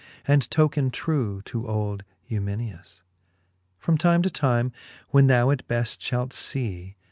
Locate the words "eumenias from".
2.27-3.99